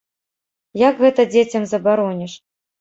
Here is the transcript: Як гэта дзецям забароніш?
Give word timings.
Як 0.87 0.97
гэта 1.05 1.27
дзецям 1.37 1.71
забароніш? 1.75 2.33